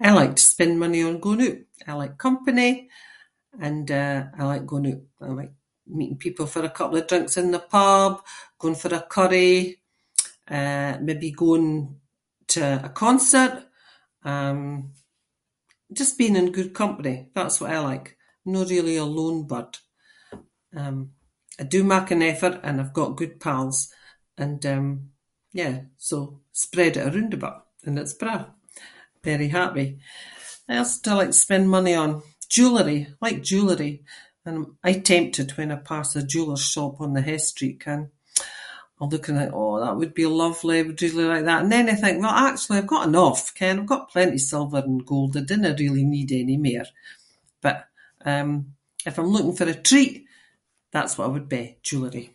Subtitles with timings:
[0.00, 1.58] I like to spend money on going oot.
[1.86, 2.72] I like company
[3.66, 5.52] and, uh, I like going oot and I like
[5.98, 8.12] meeting people for a couple of drinks in the pub,
[8.60, 9.56] going for a curry,
[10.56, 11.70] eh, maybe going
[12.52, 13.54] to a concert,
[14.32, 14.64] um,
[15.98, 18.12] just being in good company, that’s what I like-
[18.54, 19.72] no really a lone bird.
[20.80, 20.98] Um,
[21.60, 23.78] I do make an effort and I’ve got good pals
[24.42, 24.88] and, um,
[25.60, 25.74] yeah,
[26.08, 26.16] so
[26.62, 28.42] spread it aroond a bit and it’s braw.
[29.30, 29.88] Very happy.
[30.66, 32.10] What else do I like to spend money on?
[32.54, 32.98] Jewellery.
[33.10, 33.94] I like jewellery
[34.44, 38.02] and I’m aie tempted when I pass the jeweller’s shop on the hight street, ken?
[39.00, 41.96] I’m looking like “oh that would be lovely, would really like that” and then I
[42.02, 43.76] think “no actually, I’ve got enough”, ken?
[43.80, 46.86] I’ve got plenty silver and gold, I dinna really need any mair,
[47.64, 47.78] but,
[48.32, 48.50] um,
[49.08, 50.14] if I’m looking for a treat
[50.92, 52.26] that’s what it would be– jewellery.